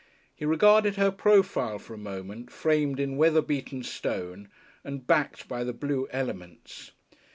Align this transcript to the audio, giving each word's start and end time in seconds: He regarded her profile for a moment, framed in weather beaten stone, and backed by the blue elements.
He 0.35 0.45
regarded 0.45 0.95
her 0.95 1.11
profile 1.11 1.77
for 1.77 1.93
a 1.93 1.97
moment, 1.99 2.49
framed 2.51 2.99
in 2.99 3.17
weather 3.17 3.43
beaten 3.43 3.83
stone, 3.83 4.49
and 4.83 5.05
backed 5.05 5.47
by 5.47 5.63
the 5.63 5.73
blue 5.73 6.07
elements. 6.11 6.89